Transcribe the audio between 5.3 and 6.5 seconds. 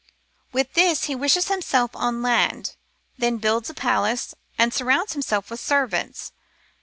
with servants.